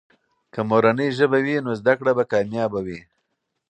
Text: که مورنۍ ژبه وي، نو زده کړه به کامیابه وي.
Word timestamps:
که 0.53 0.59
مورنۍ 0.69 1.09
ژبه 1.17 1.39
وي، 1.45 1.55
نو 1.65 1.71
زده 1.79 1.93
کړه 1.99 2.11
به 2.17 2.23
کامیابه 2.31 2.79
وي. 2.85 2.99